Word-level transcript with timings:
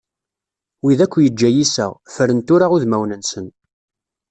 Wid 0.83 0.99
akk 1.05 1.13
yeǧǧa 1.23 1.49
yiseɣ, 1.51 1.91
ffren 2.13 2.39
tura 2.47 2.67
udmawen-nsen. 2.75 3.47